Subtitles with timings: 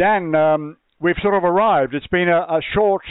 [0.00, 1.94] Dan, um, we've sort of arrived.
[1.94, 3.02] It's been a, a short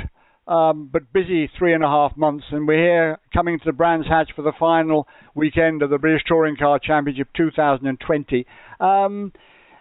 [0.47, 4.07] um, but busy three and a half months, and we're here coming to the Brands
[4.07, 8.47] Hatch for the final weekend of the British Touring Car Championship 2020.
[8.79, 9.31] Um,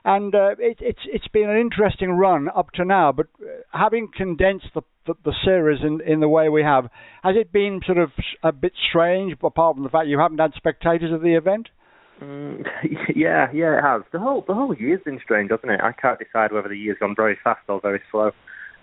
[0.05, 3.13] and uh, it, it's it's been an interesting run up to now.
[3.13, 6.91] But uh, having condensed the, the, the series in in the way we have,
[7.23, 8.11] has it been sort of
[8.43, 9.33] a bit strange?
[9.33, 11.71] Apart from the fact you haven't had spectators at the event.
[12.21, 12.67] Mm,
[13.15, 14.03] yeah, yeah, it has.
[14.13, 15.81] The whole the whole year's been strange, hasn't it?
[15.83, 18.33] I can't decide whether the year's gone very fast or very slow.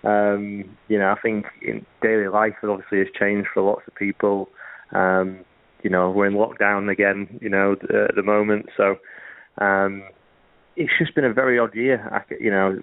[0.04, 4.48] Um, you know, I think in daily life obviously has changed for lots of people.
[4.92, 5.40] Um,
[5.82, 8.96] you know, we're in lockdown again, you know, at the moment, so
[9.58, 10.02] um,
[10.76, 12.08] it's just been a very odd year.
[12.12, 12.78] I, you know,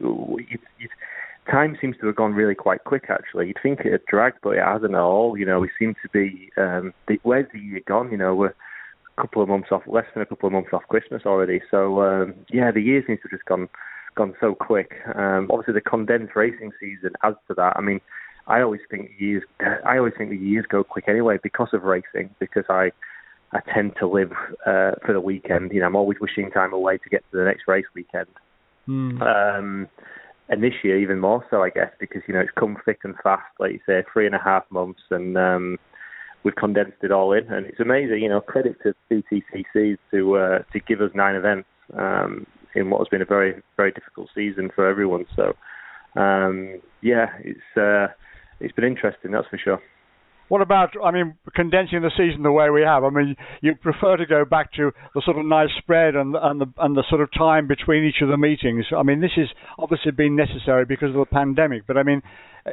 [1.50, 3.06] time seems to have gone really quite quick.
[3.10, 5.38] Actually, you'd think it had dragged, but it hasn't at all.
[5.38, 6.50] You know, we seem to be.
[6.58, 8.12] Um, the, where's the year gone?
[8.12, 8.56] You know, we're
[9.22, 11.62] couple of months off, less than a couple of months off Christmas already.
[11.70, 13.70] So um, yeah, the year seems to have just gone
[14.16, 14.92] gone so quick.
[15.16, 17.74] Um, obviously, the condensed racing season adds to that.
[17.76, 18.02] I mean,
[18.48, 19.44] I always think years.
[19.86, 22.30] I always think the years go quick anyway because of racing.
[22.40, 22.92] Because I,
[23.52, 24.32] I tend to live
[24.66, 25.72] uh, for the weekend.
[25.72, 28.28] You know, I'm always wishing time away to get to the next race weekend.
[28.88, 29.22] Mm.
[29.22, 29.88] Um,
[30.50, 33.16] and this year even more so, I guess, because you know it's come thick and
[33.24, 35.80] fast, like you say, three and a half months, and um,
[36.44, 38.22] we've condensed it all in, and it's amazing.
[38.22, 41.68] You know, credit to BTCC to uh, to give us nine events.
[41.94, 45.26] Um, in what has been a very very difficult season for everyone.
[45.36, 45.56] So
[46.20, 48.14] um, yeah, it's uh,
[48.60, 49.82] it's been interesting, that's for sure.
[50.54, 53.04] What about, I mean, condensing the season the way we have?
[53.04, 56.62] I mean, you prefer to go back to the sort of nice spread and and
[56.62, 58.86] the and the sort of time between each of the meetings.
[58.96, 59.48] I mean, this has
[59.80, 62.22] obviously been necessary because of the pandemic, but I mean,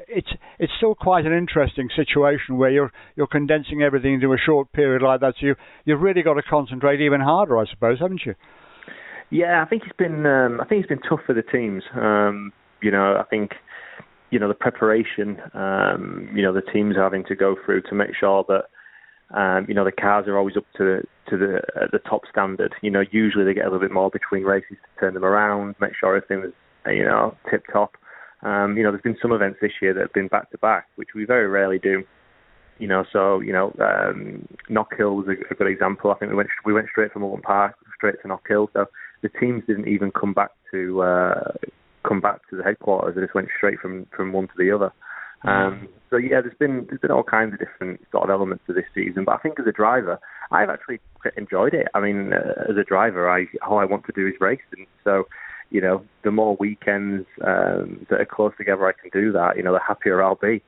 [0.08, 4.70] it's it's still quite an interesting situation where you're you're condensing everything into a short
[4.74, 5.36] period like that.
[5.40, 5.54] So you
[5.86, 8.34] you've really got to concentrate even harder, I suppose, haven't you?
[9.30, 11.82] Yeah, I think it's been um, I think it's been tough for the teams.
[11.94, 13.52] Um, you know, I think
[14.30, 15.40] you know the preparation.
[15.54, 18.64] Um, you know, the teams having to go through to make sure that
[19.36, 22.74] um, you know the cars are always up to to the uh, the top standard.
[22.82, 25.74] You know, usually they get a little bit more between races to turn them around,
[25.80, 26.52] make sure everything was
[26.86, 27.96] you know tip top.
[28.42, 30.86] Um, you know, there's been some events this year that have been back to back,
[30.96, 32.04] which we very rarely do.
[32.78, 36.10] You know, so you know, um, Knockhill was a, a good example.
[36.10, 38.69] I think we went we went straight from Oulton Park straight to Knockhill.
[38.72, 38.86] So
[39.22, 41.52] the teams didn't even come back to uh,
[42.06, 43.15] come back to the headquarters.
[43.15, 44.93] They just went straight from from one to the other.
[45.43, 48.75] Um, so yeah, there's been there's been all kinds of different sort of elements to
[48.75, 49.25] this season.
[49.25, 50.19] But I think as a driver,
[50.50, 51.00] I've actually
[51.37, 51.88] enjoyed it.
[51.94, 54.87] I mean, uh, as a driver, I all I want to do is race, and
[55.03, 55.27] so
[55.71, 59.62] you know, the more weekends um, that are close together I can do that, you
[59.62, 60.62] know, the happier I'll be.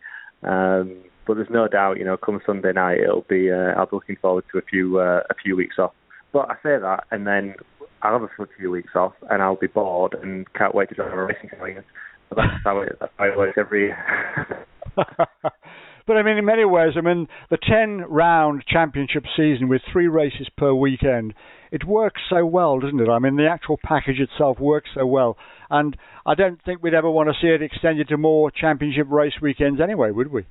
[0.44, 3.96] Um, but there's no doubt, you know, come Sunday night, it'll be uh, I'll be
[3.96, 5.92] looking forward to a few uh, a few weeks off.
[6.32, 7.54] But I say that, and then
[8.02, 11.12] I'll have a few weeks off, and I'll be bored and can't wait to drive
[11.12, 11.84] a racing car again.
[12.28, 14.66] But that's how it, that's how it works every year.
[14.96, 20.08] but I mean, in many ways, I mean, the 10 round championship season with three
[20.08, 21.34] races per weekend,
[21.70, 23.08] it works so well, doesn't it?
[23.08, 25.36] I mean, the actual package itself works so well.
[25.70, 25.96] And
[26.26, 29.80] I don't think we'd ever want to see it extended to more championship race weekends
[29.80, 30.44] anyway, would we?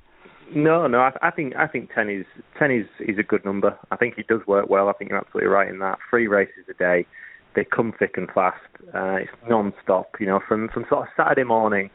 [0.54, 0.98] No, no.
[0.98, 2.26] I, I think I think ten is
[2.58, 3.78] ten is is a good number.
[3.90, 4.88] I think it does work well.
[4.88, 5.98] I think you're absolutely right in that.
[6.10, 7.06] Three races a day,
[7.54, 8.60] they come thick and fast.
[8.94, 10.12] Uh, it's non-stop.
[10.20, 11.90] You know, from from sort of Saturday morning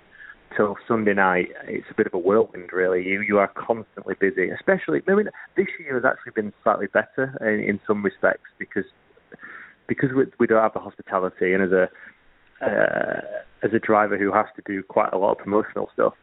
[0.56, 2.72] till Sunday night, it's a bit of a whirlwind.
[2.73, 4.50] Really, you you are constantly busy.
[4.50, 8.85] Especially, I mean, this year has actually been slightly better in, in some respects because
[9.88, 11.89] because we, we don't have the hospitality, and as a
[12.66, 13.22] uh,
[13.63, 16.13] as a driver who has to do quite a lot of promotional stuff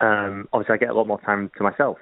[0.00, 1.98] um, obviously I get a lot more time to myself.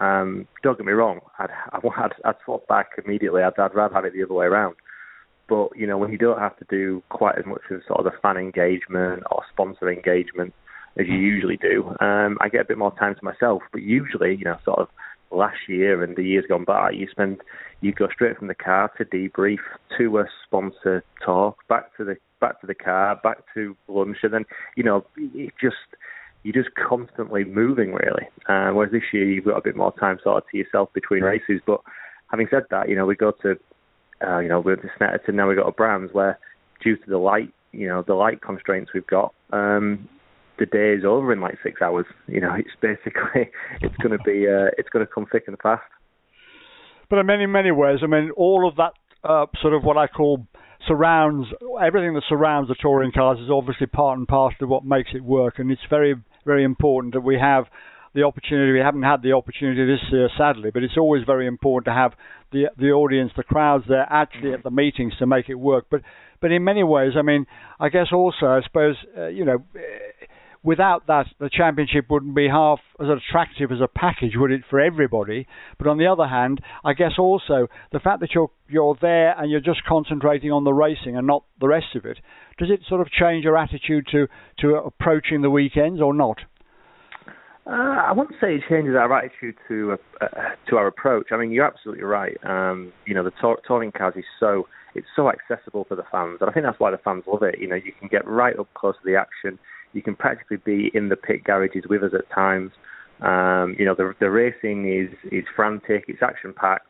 [0.00, 3.42] Um, don't get me wrong, I'd, I'd, I'd swap back immediately.
[3.42, 4.76] I'd, I'd rather have it the other way around.
[5.48, 8.04] But you know, when you don't have to do quite as much of sort of
[8.04, 10.52] the fan engagement or sponsor engagement
[10.98, 13.62] as you usually do, um, I get a bit more time to myself.
[13.72, 14.88] But usually, you know, sort of
[15.30, 17.38] last year and the years gone by, you spend
[17.80, 19.58] you go straight from the car to debrief
[19.98, 24.32] to a sponsor talk, back to the back to the car, back to lunch, and
[24.32, 24.44] then
[24.76, 25.76] you know it just
[26.42, 28.28] you're just constantly moving really.
[28.48, 31.22] Uh, whereas this year you've got a bit more time sort of to yourself between
[31.22, 31.60] races.
[31.66, 31.80] But
[32.30, 33.56] having said that, you know we go to
[34.24, 36.38] uh, you know we're just to Snetterton now we've got a Brands where
[36.82, 39.34] due to the light you know the light constraints we've got.
[39.52, 40.08] Um,
[40.58, 42.06] the day is over in like six hours.
[42.26, 45.56] You know, it's basically it's going to be uh, it's going to come thick and
[45.62, 45.82] fast.
[47.08, 48.92] But in many many ways, I mean, all of that
[49.24, 50.46] uh, sort of what I call
[50.86, 51.48] surrounds
[51.82, 55.22] everything that surrounds the touring cars is obviously part and parcel of what makes it
[55.22, 56.14] work, and it's very
[56.44, 57.64] very important that we have
[58.16, 58.72] the opportunity.
[58.72, 62.12] We haven't had the opportunity this year, sadly, but it's always very important to have
[62.50, 65.86] the the audience, the crowds there actually at the meetings to make it work.
[65.90, 66.00] But
[66.40, 67.46] but in many ways, I mean,
[67.78, 69.64] I guess also, I suppose, uh, you know
[70.66, 74.80] without that, the championship wouldn't be half as attractive as a package, would it, for
[74.80, 75.46] everybody?
[75.78, 79.50] But on the other hand, I guess also the fact that you're you're there and
[79.50, 82.18] you're just concentrating on the racing and not the rest of it,
[82.58, 84.26] does it sort of change your attitude to
[84.58, 86.38] to approaching the weekends or not?
[87.66, 87.72] Uh,
[88.06, 90.26] I wouldn't say it changes our attitude to uh,
[90.68, 91.28] to our approach.
[91.32, 92.36] I mean, you're absolutely right.
[92.44, 96.38] Um, you know, the tor- touring cars is so it's so accessible for the fans,
[96.40, 97.58] and I think that's why the fans love it.
[97.58, 99.58] You know, you can get right up close to the action
[99.96, 102.70] you can practically be in the pit garages with us at times.
[103.22, 106.86] Um, you know, the, the racing is, is frantic, it's action packed.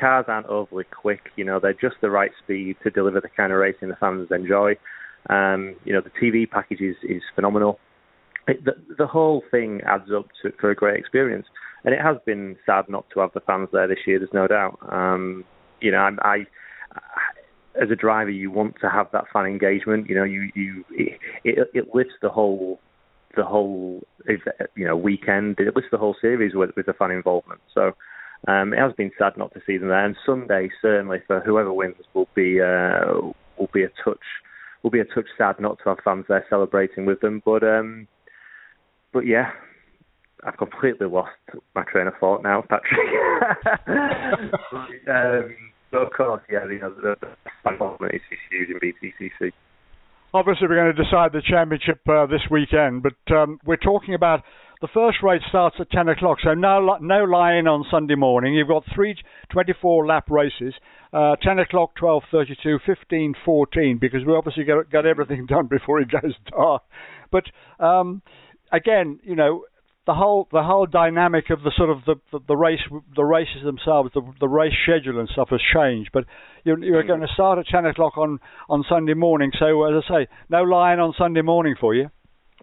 [0.00, 3.52] Cars aren't overly quick, you know, they're just the right speed to deliver the kind
[3.52, 4.74] of racing the fans enjoy.
[5.28, 7.78] Um, you know, the TV package is, is phenomenal.
[8.48, 11.46] It, the, the whole thing adds up to, for a great experience.
[11.84, 14.46] And it has been sad not to have the fans there this year, there's no
[14.46, 14.78] doubt.
[14.90, 15.44] Um,
[15.80, 16.46] you know, I, I
[17.80, 20.08] as a driver, you want to have that fan engagement.
[20.08, 22.80] You know, you you it, it, it lifts the whole
[23.36, 24.02] the whole
[24.74, 25.56] you know weekend.
[25.58, 27.60] It lifts the whole series with with the fan involvement.
[27.74, 27.92] So
[28.48, 30.04] um, it has been sad not to see them there.
[30.04, 34.24] And Sunday certainly for whoever wins will be uh, will be a touch
[34.82, 37.42] will be a touch sad not to have fans there celebrating with them.
[37.44, 38.08] But um,
[39.16, 39.48] but yeah,
[40.44, 41.30] I've completely lost
[41.74, 43.00] my train of thought now, Patrick.
[45.08, 45.56] um,
[45.90, 49.52] but of course, yeah, you know, the, the involvement is, is huge in BTCC.
[50.34, 54.42] Obviously, we're going to decide the championship uh, this weekend, but um, we're talking about
[54.82, 58.52] the first race starts at 10 o'clock, so no no line on Sunday morning.
[58.52, 59.16] You've got three
[59.50, 60.74] 24 lap races,
[61.14, 62.80] uh, 10 o'clock, 12:32,
[63.10, 66.82] 15:14, because we obviously got, got everything done before it goes dark.
[67.32, 67.44] But
[67.80, 68.20] um,
[68.72, 69.64] again, you know,
[70.06, 72.80] the whole the whole dynamic of the sort of the the, the race
[73.14, 76.10] the races themselves the the race schedule and stuff has changed.
[76.12, 76.24] But
[76.64, 77.08] you're, you're mm.
[77.08, 79.50] going to start at ten o'clock on on Sunday morning.
[79.58, 82.08] So as I say, no line on Sunday morning for you.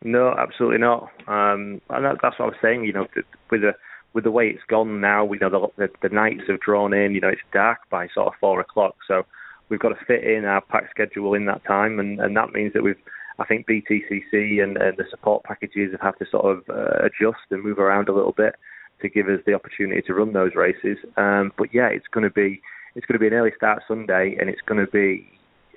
[0.04, 1.04] No, absolutely not.
[1.28, 2.86] Um, and that, that's what I was saying.
[2.86, 3.08] You know,
[3.52, 3.74] with the
[4.14, 7.14] with the way it's gone now, we know the, the the nights have drawn in.
[7.14, 8.96] You know, it's dark by sort of four o'clock.
[9.08, 9.24] So
[9.68, 12.72] we've got to fit in our pack schedule in that time, and and that means
[12.74, 12.96] that we've
[13.40, 17.44] I think BTCC and, and the support packages have had to sort of uh, adjust
[17.50, 18.56] and move around a little bit
[19.02, 20.98] to give us the opportunity to run those races.
[21.18, 22.62] Um, but yeah, it's going to be
[22.96, 25.28] it's going to be an early start Sunday, and it's going to be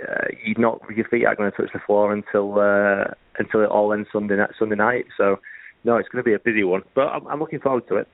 [0.07, 3.71] uh, you not your feet aren't going to touch the floor until uh, until it
[3.71, 4.51] all ends Sunday night.
[4.59, 5.07] Sunday night.
[5.17, 5.39] So
[5.85, 8.09] no, it's going to be a busy one, but I'm, I'm looking forward to it.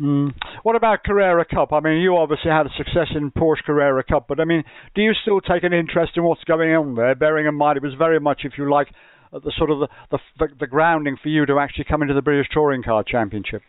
[0.00, 0.32] Mm.
[0.62, 1.72] What about Carrera Cup?
[1.72, 5.02] I mean, you obviously had a success in Porsche Carrera Cup, but I mean, do
[5.02, 7.14] you still take an interest in what's going on there?
[7.14, 8.88] Bearing in mind it was very much, if you like,
[9.32, 12.22] uh, the sort of the, the the grounding for you to actually come into the
[12.22, 13.62] British Touring Car Championship.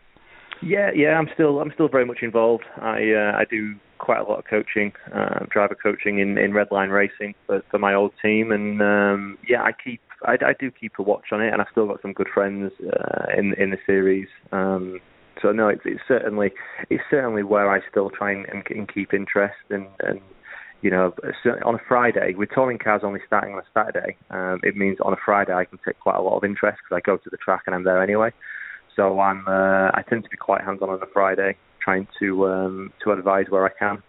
[0.61, 2.63] Yeah, yeah, I'm still I'm still very much involved.
[2.81, 6.91] I uh, I do quite a lot of coaching, uh, driver coaching in in Redline
[6.91, 10.93] Racing for, for my old team, and um, yeah, I keep I, I do keep
[10.99, 13.77] a watch on it, and I've still got some good friends uh, in in the
[13.85, 14.27] series.
[14.51, 14.99] Um,
[15.43, 16.51] so no, it's, it's certainly
[16.89, 20.19] it's certainly where I still try and, and keep interest and, and
[20.81, 21.13] you know
[21.63, 25.13] on a Friday with touring cars only starting on a Saturday, um, it means on
[25.13, 27.37] a Friday I can take quite a lot of interest because I go to the
[27.37, 28.31] track and I'm there anyway.
[28.95, 32.47] So I'm uh, I tend to be quite hands on on a Friday, trying to
[32.47, 34.01] um, to advise where I can.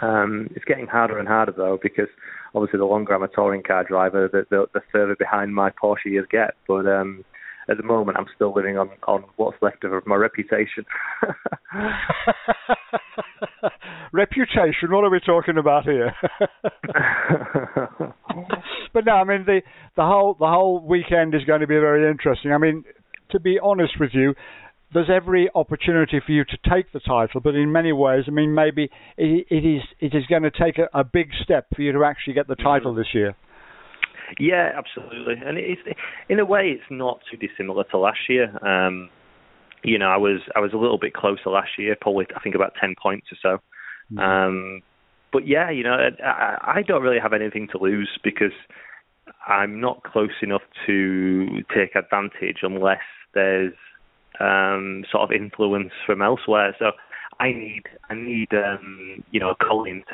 [0.00, 2.08] Um, it's getting harder and harder though because
[2.54, 6.06] obviously the longer I'm a touring car driver, the, the, the further behind my Porsche
[6.06, 6.54] years get.
[6.66, 7.24] But um,
[7.68, 10.84] at the moment, I'm still living on on what's left of my reputation.
[14.12, 14.90] reputation?
[14.90, 16.12] What are we talking about here?
[18.92, 19.62] but no, I mean the
[19.96, 22.52] the whole the whole weekend is going to be very interesting.
[22.52, 22.84] I mean,
[23.30, 24.34] to be honest with you,
[24.94, 28.54] there's every opportunity for you to take the title, but in many ways, I mean,
[28.54, 31.92] maybe it, it is it is going to take a, a, big step for you
[31.92, 33.00] to actually get the title mm-hmm.
[33.00, 33.34] this year.
[34.38, 35.80] Yeah, absolutely, and it's
[36.28, 38.50] in a way it's not too dissimilar to last year.
[38.66, 39.08] Um,
[39.82, 42.54] you know, I was I was a little bit closer last year, probably I think
[42.54, 43.62] about ten points or so.
[44.12, 44.18] Mm-hmm.
[44.18, 44.82] Um,
[45.32, 48.52] but yeah, you know, I, I don't really have anything to lose because
[49.46, 53.02] I'm not close enough to take advantage unless
[53.34, 53.74] there's
[54.40, 56.74] um, sort of influence from elsewhere.
[56.78, 56.92] So
[57.38, 60.04] I need I need um, you know Colin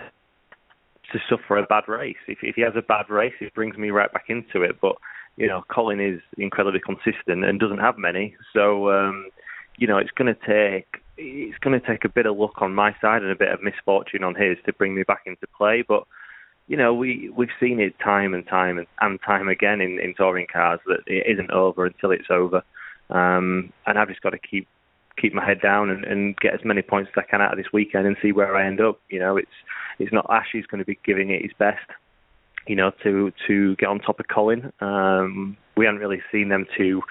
[1.12, 2.16] to suffer a bad race.
[2.26, 4.80] If, if he has a bad race, it brings me right back into it.
[4.80, 4.96] But
[5.36, 9.26] you know, Colin is incredibly consistent and doesn't have many, so um,
[9.76, 12.74] you know, it's going to take it's going to take a bit of luck on
[12.74, 15.84] my side and a bit of misfortune on his to bring me back into play.
[15.86, 16.04] But
[16.68, 20.14] you know, we we've seen it time and time and, and time again in, in
[20.14, 22.62] touring cars that it isn't over until it's over.
[23.10, 24.68] Um, and I've just got to keep
[25.20, 27.58] keep my head down and, and get as many points as I can out of
[27.58, 29.00] this weekend and see where I end up.
[29.08, 29.50] You know, it's
[29.98, 31.86] it's not Ash who's going to be giving it his best.
[32.66, 34.72] You know, to to get on top of Colin.
[34.80, 37.02] Um, we haven't really seen them to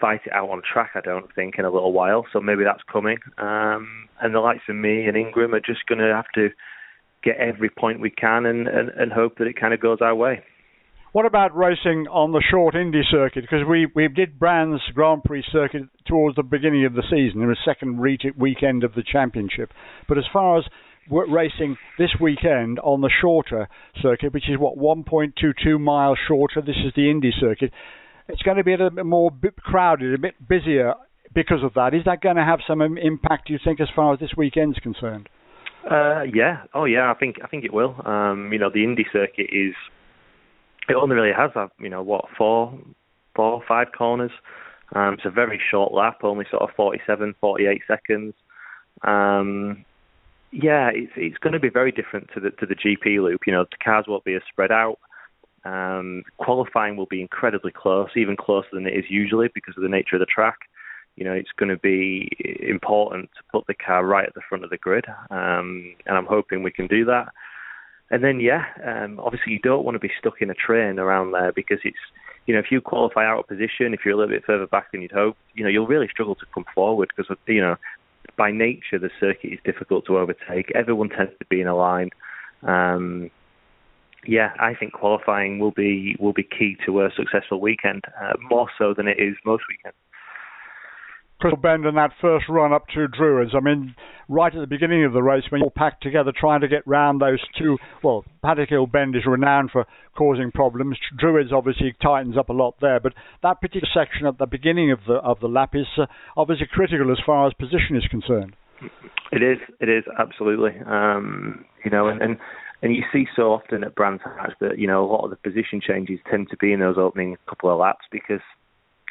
[0.00, 0.92] fight it out on track.
[0.94, 3.18] I don't think in a little while, so maybe that's coming.
[3.38, 6.50] Um, and the likes of me and Ingram are just going to have to
[7.22, 10.14] get every point we can and, and, and hope that it kind of goes our
[10.14, 10.42] way.
[11.16, 13.40] What about racing on the short Indy circuit?
[13.40, 17.48] Because we, we did Brands Grand Prix circuit towards the beginning of the season, in
[17.48, 19.70] the second weekend of the championship.
[20.10, 20.64] But as far as
[21.08, 23.66] racing this weekend on the shorter
[24.02, 27.72] circuit, which is what 1.22 miles shorter, this is the Indy circuit.
[28.28, 29.30] It's going to be a little bit more
[29.60, 30.96] crowded, a bit busier
[31.34, 31.94] because of that.
[31.94, 33.46] Is that going to have some impact?
[33.46, 35.30] Do you think, as far as this weekend's concerned?
[35.90, 36.64] Uh, yeah.
[36.74, 37.10] Oh, yeah.
[37.10, 37.96] I think I think it will.
[38.04, 39.72] Um, you know, the Indy circuit is
[40.88, 42.78] it only really has, uh, you know, what four,
[43.34, 44.32] four, five corners.
[44.94, 48.34] Um, it's a very short lap, only sort of 47, 48 seconds.
[49.02, 49.84] Um,
[50.52, 53.42] yeah, it's it's going to be very different to the to the GP loop.
[53.46, 54.98] You know, the cars won't be as spread out.
[55.64, 59.88] Um, qualifying will be incredibly close, even closer than it is usually because of the
[59.88, 60.58] nature of the track.
[61.16, 64.64] You know, it's going to be important to put the car right at the front
[64.64, 67.28] of the grid, um, and I'm hoping we can do that.
[68.10, 71.32] And then, yeah, um, obviously you don't want to be stuck in a train around
[71.32, 71.96] there because it's,
[72.46, 74.92] you know, if you qualify out of position, if you're a little bit further back
[74.92, 77.76] than you'd hope, you know, you'll really struggle to come forward because, you know,
[78.36, 80.70] by nature the circuit is difficult to overtake.
[80.74, 82.10] Everyone tends to be in a line.
[82.62, 83.30] Um,
[84.26, 88.68] yeah, I think qualifying will be will be key to a successful weekend, uh, more
[88.76, 89.96] so than it is most weekends.
[91.40, 93.52] Crystal Bend and that first run up to Druids.
[93.54, 93.94] I mean,
[94.28, 97.20] right at the beginning of the race, when you're packed together trying to get round
[97.20, 100.96] those two, well, Paddock Hill Bend is renowned for causing problems.
[101.18, 103.12] Druids obviously tightens up a lot there, but
[103.42, 107.10] that particular section at the beginning of the of the lap is uh, obviously critical
[107.12, 108.56] as far as position is concerned.
[109.32, 109.58] It is.
[109.80, 110.72] It is absolutely.
[110.86, 112.36] Um, you know, and, and
[112.82, 115.36] and you see so often at Brands Hatch that you know a lot of the
[115.36, 118.40] position changes tend to be in those opening couple of laps because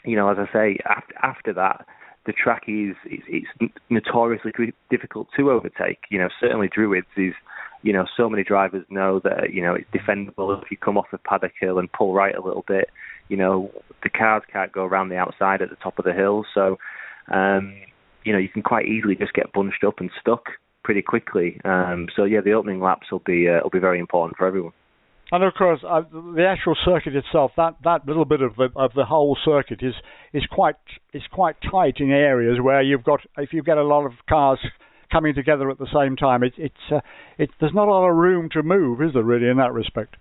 [0.06, 1.86] you know, as I say, after, after that,
[2.26, 4.52] the track is it's, it's notoriously
[4.90, 6.00] difficult to overtake.
[6.10, 7.34] You know, certainly Druids is,
[7.84, 11.14] you know, so many drivers know that you know it's defendable if you come off
[11.14, 12.90] of Paddock Hill and pull right a little bit.
[13.30, 13.72] You know,
[14.04, 16.78] the cars can't go around the outside at the top of the hill, so
[17.32, 17.76] um,
[18.24, 20.46] you know you can quite easily just get bunched up and stuck
[20.84, 21.60] pretty quickly.
[21.64, 24.74] Um, so yeah, the opening laps will be uh, will be very important for everyone.
[25.36, 28.92] And of course, uh, the actual circuit itself, that, that little bit of the of
[28.96, 29.94] the whole circuit is
[30.32, 30.78] is quite
[31.12, 34.60] is quite tight in areas where you've got if you get a lot of cars
[35.12, 37.02] coming together at the same time, it, it's uh,
[37.38, 40.16] it there's not a lot of room to move, is there really in that respect?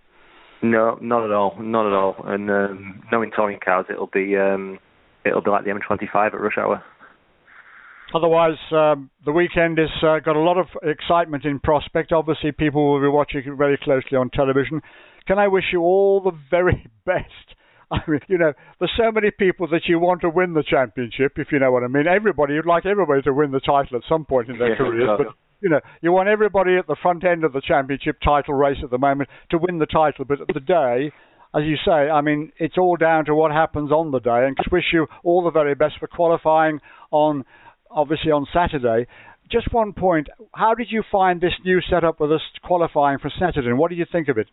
[0.62, 2.16] No, not at all, not at all.
[2.24, 4.80] And um, knowing touring cars, it'll be um,
[5.24, 6.82] it'll be like the M25 at rush hour.
[8.12, 12.12] Otherwise, um, the weekend has uh, got a lot of excitement in prospect.
[12.12, 14.80] Obviously, people will be watching it very closely on television.
[15.26, 17.56] Can I wish you all the very best?
[17.90, 21.32] I mean, you know, there's so many people that you want to win the championship,
[21.36, 22.06] if you know what I mean.
[22.06, 25.10] Everybody, you'd like everybody to win the title at some point in their yeah, careers,
[25.18, 25.26] but
[25.60, 28.90] you know, you want everybody at the front end of the championship title race at
[28.90, 30.24] the moment to win the title.
[30.26, 31.10] But at the day,
[31.54, 34.44] as you say, I mean, it's all down to what happens on the day.
[34.46, 36.80] And just wish you all the very best for qualifying
[37.10, 37.44] on
[37.94, 39.06] obviously on Saturday.
[39.50, 43.68] Just one point: How did you find this new setup with us qualifying for Saturday,
[43.68, 44.48] and what do you think of it?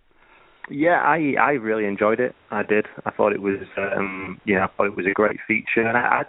[0.70, 2.36] Yeah, I I really enjoyed it.
[2.52, 2.86] I did.
[3.06, 6.24] I thought it was um yeah, I thought it was a great feature, and I,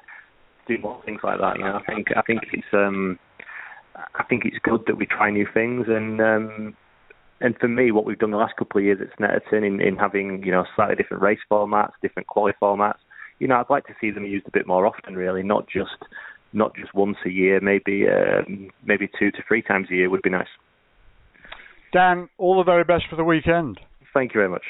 [0.69, 1.59] do more things like that.
[1.59, 3.19] You know, I think I think it's um
[4.15, 6.77] I think it's good that we try new things, and um
[7.41, 9.97] and for me, what we've done the last couple of years at Snetterton in, in
[9.97, 12.99] having you know slightly different race formats, different quality formats,
[13.43, 15.99] you know, I'd like to see them used a bit more often, really, not just
[16.53, 20.23] not just once a year, maybe um, maybe two to three times a year would
[20.23, 20.49] be nice.
[21.93, 23.79] Dan, all the very best for the weekend.
[24.15, 24.65] Thank you very much.